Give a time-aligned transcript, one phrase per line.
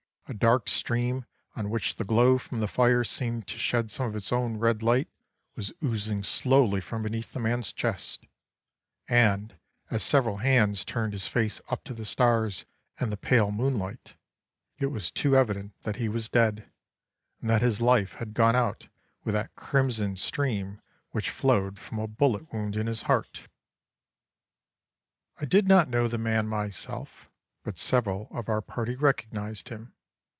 [0.27, 1.25] A dark stream,
[1.57, 4.81] on which the glow from the fire seemed to shed some of its own red
[4.81, 5.09] light,
[5.57, 8.25] was oozing slowly from beneath the man's chest;
[9.09, 9.57] and,
[9.89, 12.65] as several hands turned his face up to the stars
[12.97, 14.13] and the pale moonlight,
[14.79, 16.71] it was too evident that he was dead,
[17.41, 18.87] and that his life had gone out
[19.25, 20.79] with that crimson stream
[21.09, 23.49] which flowed from a bullet wound in his heart.
[25.41, 27.29] "I did not know the man myself,
[27.65, 29.93] but several of our party recognised him.